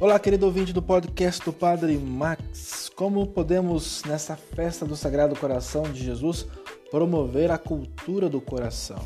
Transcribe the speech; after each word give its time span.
Olá, 0.00 0.16
querido 0.16 0.46
ouvinte 0.46 0.72
do 0.72 0.80
podcast 0.80 1.44
do 1.44 1.52
Padre 1.52 1.98
Max. 1.98 2.88
Como 2.94 3.26
podemos, 3.26 4.04
nessa 4.04 4.36
festa 4.36 4.86
do 4.86 4.94
Sagrado 4.94 5.34
Coração 5.34 5.82
de 5.82 6.04
Jesus, 6.04 6.46
promover 6.88 7.50
a 7.50 7.58
cultura 7.58 8.28
do 8.28 8.40
coração? 8.40 9.04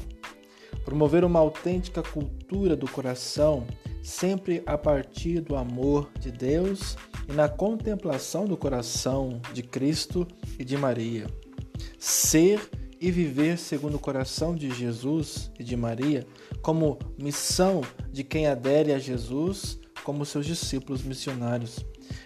Promover 0.85 1.25
uma 1.25 1.39
autêntica 1.39 2.03
cultura 2.03 2.77
do 2.77 2.87
coração, 2.87 3.67
sempre 4.03 4.63
a 4.67 4.77
partir 4.77 5.41
do 5.41 5.57
amor 5.57 6.11
de 6.21 6.31
Deus 6.31 6.99
e 7.27 7.33
na 7.33 7.49
contemplação 7.49 8.45
do 8.45 8.55
coração 8.59 9.41
de 9.55 9.63
Cristo 9.63 10.29
e 10.59 10.65
de 10.65 10.77
Maria. 10.77 11.27
Ser 11.99 12.61
e 13.01 13.11
viver 13.11 13.57
segundo 13.57 13.95
o 13.95 13.99
coração 13.99 14.55
de 14.55 14.69
Jesus 14.71 15.51
e 15.59 15.65
de 15.65 15.75
Maria, 15.75 16.27
como 16.61 16.99
missão 17.19 17.81
de 18.13 18.23
quem 18.23 18.47
adere 18.47 18.93
a 18.93 18.99
Jesus 18.99 19.81
como 20.05 20.25
seus 20.25 20.47
discípulos 20.47 21.03
missionários. 21.03 21.85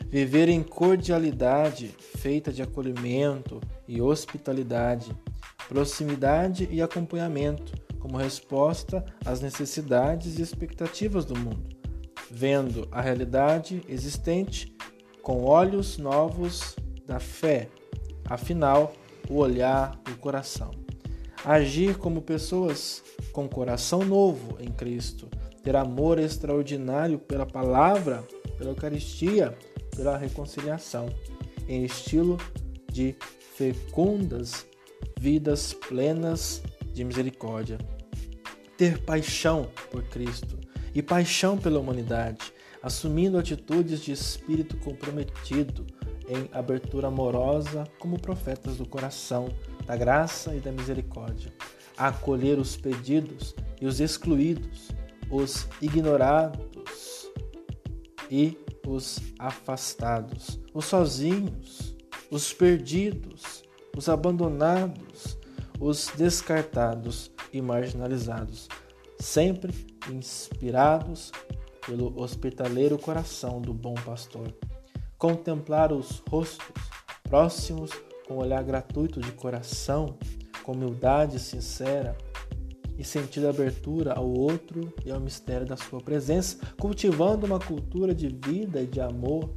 Viver 0.08 0.48
em 0.48 0.62
cordialidade, 0.62 1.94
feita 2.16 2.52
de 2.52 2.62
acolhimento 2.62 3.60
e 3.86 4.00
hospitalidade, 4.00 5.10
proximidade 5.68 6.68
e 6.70 6.80
acompanhamento, 6.80 7.72
como 7.98 8.18
resposta 8.18 9.04
às 9.24 9.40
necessidades 9.40 10.38
e 10.38 10.42
expectativas 10.42 11.24
do 11.24 11.36
mundo, 11.36 11.76
vendo 12.30 12.86
a 12.92 13.00
realidade 13.00 13.82
existente 13.88 14.72
com 15.22 15.44
olhos 15.44 15.98
novos 15.98 16.76
da 17.04 17.18
fé, 17.18 17.68
afinal, 18.24 18.92
o 19.28 19.38
olhar 19.38 20.00
do 20.04 20.16
coração. 20.18 20.70
Agir 21.44 21.98
como 21.98 22.22
pessoas 22.22 23.02
com 23.32 23.48
coração 23.48 24.04
novo 24.04 24.56
em 24.60 24.70
Cristo, 24.70 25.28
ter 25.66 25.74
amor 25.74 26.20
extraordinário 26.20 27.18
pela 27.18 27.44
palavra, 27.44 28.22
pela 28.56 28.70
Eucaristia, 28.70 29.58
pela 29.96 30.16
reconciliação, 30.16 31.08
em 31.66 31.84
estilo 31.84 32.38
de 32.88 33.16
fecundas 33.56 34.64
vidas 35.18 35.74
plenas 35.74 36.62
de 36.92 37.02
misericórdia. 37.02 37.78
Ter 38.78 39.02
paixão 39.02 39.68
por 39.90 40.04
Cristo 40.04 40.56
e 40.94 41.02
paixão 41.02 41.58
pela 41.58 41.80
humanidade, 41.80 42.52
assumindo 42.80 43.36
atitudes 43.36 44.00
de 44.00 44.12
espírito 44.12 44.76
comprometido 44.76 45.84
em 46.28 46.48
abertura 46.52 47.08
amorosa 47.08 47.88
como 47.98 48.20
profetas 48.20 48.76
do 48.76 48.86
coração, 48.86 49.48
da 49.84 49.96
graça 49.96 50.54
e 50.54 50.60
da 50.60 50.70
misericórdia, 50.70 51.52
acolher 51.96 52.56
os 52.56 52.76
pedidos 52.76 53.52
e 53.80 53.86
os 53.86 53.98
excluídos, 53.98 54.92
os 55.30 55.66
ignorados 55.80 57.30
e 58.30 58.56
os 58.86 59.18
afastados, 59.38 60.60
os 60.72 60.84
sozinhos, 60.84 61.96
os 62.30 62.52
perdidos, 62.52 63.64
os 63.96 64.08
abandonados, 64.08 65.38
os 65.80 66.08
descartados 66.16 67.30
e 67.52 67.60
marginalizados, 67.60 68.68
sempre 69.18 69.72
inspirados 70.10 71.32
pelo 71.84 72.18
hospitaleiro 72.20 72.98
coração 72.98 73.60
do 73.60 73.72
bom 73.72 73.94
pastor. 73.94 74.52
Contemplar 75.18 75.92
os 75.92 76.22
rostos 76.28 76.66
próximos 77.22 77.90
com 78.26 78.36
olhar 78.36 78.62
gratuito 78.62 79.20
de 79.20 79.32
coração, 79.32 80.18
com 80.62 80.72
humildade 80.72 81.38
sincera, 81.38 82.16
e 82.98 83.04
sentir 83.04 83.46
abertura 83.46 84.14
ao 84.14 84.28
outro 84.28 84.92
e 85.04 85.10
ao 85.10 85.20
mistério 85.20 85.66
da 85.66 85.76
sua 85.76 86.00
presença, 86.00 86.58
cultivando 86.78 87.46
uma 87.46 87.58
cultura 87.58 88.14
de 88.14 88.28
vida 88.28 88.80
e 88.80 88.86
de 88.86 89.00
amor 89.00 89.50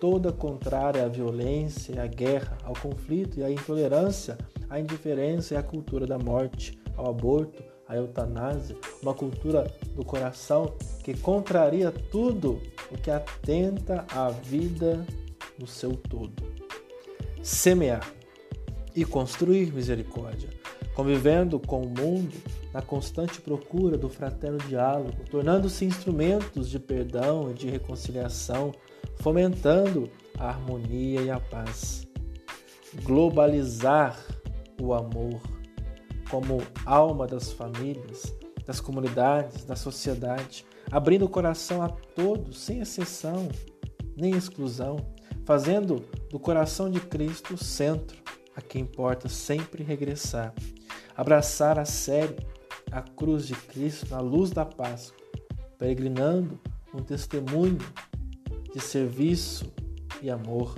toda 0.00 0.32
contrária 0.32 1.04
à 1.04 1.08
violência, 1.08 2.02
à 2.02 2.06
guerra, 2.06 2.58
ao 2.62 2.74
conflito 2.74 3.40
e 3.40 3.44
à 3.44 3.50
intolerância, 3.50 4.36
à 4.68 4.78
indiferença 4.78 5.54
e 5.54 5.56
à 5.56 5.62
cultura 5.62 6.06
da 6.06 6.18
morte, 6.18 6.78
ao 6.96 7.08
aborto, 7.08 7.62
à 7.88 7.96
eutanásia, 7.96 8.76
uma 9.02 9.14
cultura 9.14 9.70
do 9.94 10.04
coração 10.04 10.74
que 11.02 11.16
contraria 11.16 11.90
tudo 11.90 12.60
o 12.90 12.98
que 12.98 13.10
atenta 13.10 14.04
à 14.10 14.30
vida 14.30 15.06
no 15.58 15.66
seu 15.66 15.94
todo. 15.96 16.42
Semear 17.42 18.06
e 18.94 19.04
construir 19.04 19.72
misericórdia, 19.72 20.48
convivendo 20.94 21.58
com 21.58 21.82
o 21.82 21.88
mundo 21.88 22.34
na 22.72 22.80
constante 22.80 23.40
procura 23.40 23.98
do 23.98 24.08
fraterno 24.08 24.58
diálogo, 24.58 25.24
tornando-se 25.30 25.84
instrumentos 25.84 26.70
de 26.70 26.78
perdão 26.78 27.50
e 27.50 27.54
de 27.54 27.68
reconciliação, 27.68 28.72
fomentando 29.16 30.10
a 30.38 30.48
harmonia 30.48 31.20
e 31.22 31.30
a 31.30 31.40
paz. 31.40 32.06
Globalizar 33.02 34.18
o 34.80 34.94
amor 34.94 35.40
como 36.30 36.62
alma 36.86 37.26
das 37.26 37.52
famílias, 37.52 38.34
das 38.64 38.80
comunidades, 38.80 39.64
da 39.64 39.76
sociedade, 39.76 40.64
abrindo 40.90 41.24
o 41.24 41.28
coração 41.28 41.82
a 41.82 41.88
todos, 41.88 42.58
sem 42.58 42.80
exceção 42.80 43.48
nem 44.16 44.36
exclusão, 44.36 44.96
fazendo 45.44 46.04
do 46.30 46.38
coração 46.38 46.90
de 46.90 47.00
Cristo 47.00 47.54
o 47.54 47.58
centro, 47.58 48.23
a 48.56 48.60
quem 48.60 48.82
importa 48.82 49.28
sempre 49.28 49.82
regressar, 49.82 50.54
abraçar 51.16 51.78
a 51.78 51.84
sério 51.84 52.36
a 52.90 53.02
cruz 53.02 53.46
de 53.46 53.54
Cristo 53.54 54.10
na 54.10 54.20
luz 54.20 54.50
da 54.50 54.64
Páscoa, 54.64 55.16
peregrinando 55.78 56.58
um 56.94 57.02
testemunho 57.02 57.78
de 58.72 58.80
serviço 58.80 59.72
e 60.22 60.30
amor, 60.30 60.74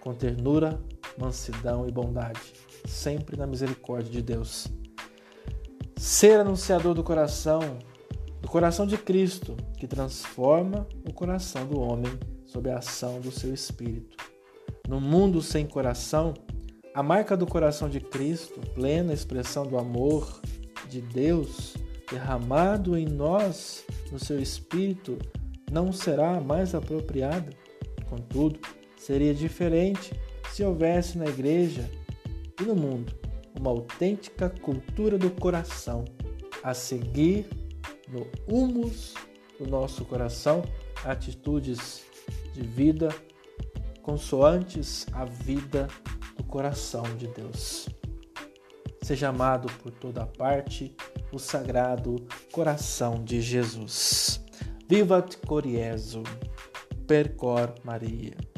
com 0.00 0.14
ternura, 0.14 0.80
mansidão 1.18 1.88
e 1.88 1.92
bondade, 1.92 2.40
sempre 2.86 3.36
na 3.36 3.46
misericórdia 3.46 4.10
de 4.10 4.20
Deus. 4.20 4.68
Ser 5.96 6.40
anunciador 6.40 6.94
do 6.94 7.02
coração, 7.02 7.60
do 8.40 8.48
coração 8.48 8.86
de 8.86 8.98
Cristo, 8.98 9.56
que 9.78 9.86
transforma 9.86 10.86
o 11.08 11.12
coração 11.12 11.66
do 11.66 11.80
homem 11.80 12.18
sob 12.44 12.70
a 12.70 12.78
ação 12.78 13.20
do 13.20 13.32
seu 13.32 13.54
Espírito. 13.54 14.16
No 14.86 15.00
mundo 15.00 15.40
sem 15.40 15.66
coração, 15.66 16.34
a 16.94 17.02
marca 17.02 17.36
do 17.36 17.44
coração 17.44 17.88
de 17.88 17.98
Cristo, 17.98 18.60
plena 18.72 19.12
expressão 19.12 19.66
do 19.66 19.76
amor, 19.76 20.40
de 20.88 21.00
Deus 21.00 21.74
derramado 22.08 22.96
em 22.96 23.04
nós 23.04 23.84
no 24.12 24.18
seu 24.18 24.40
espírito 24.40 25.18
não 25.72 25.92
será 25.92 26.40
mais 26.40 26.72
apropriada. 26.72 27.50
Contudo, 28.08 28.60
seria 28.96 29.34
diferente 29.34 30.14
se 30.52 30.62
houvesse 30.62 31.18
na 31.18 31.24
igreja 31.24 31.90
e 32.60 32.62
no 32.62 32.76
mundo 32.76 33.12
uma 33.58 33.70
autêntica 33.70 34.48
cultura 34.48 35.18
do 35.18 35.30
coração 35.30 36.04
a 36.62 36.72
seguir 36.74 37.48
no 38.08 38.24
humus 38.46 39.14
do 39.58 39.66
nosso 39.66 40.04
coração 40.04 40.62
atitudes 41.04 42.04
de 42.52 42.62
vida 42.62 43.08
consoantes 44.00 45.06
à 45.12 45.24
vida 45.24 45.88
do 46.36 46.44
coração 46.44 47.02
de 47.16 47.26
Deus 47.28 47.88
seja 49.04 49.28
amado 49.28 49.70
por 49.82 49.92
toda 49.92 50.24
parte 50.26 50.96
o 51.30 51.38
Sagrado 51.38 52.16
Coração 52.50 53.22
de 53.22 53.42
Jesus. 53.42 54.42
Vivat 54.88 55.36
Coriezo, 55.46 56.22
Percor 57.06 57.74
Maria. 57.84 58.53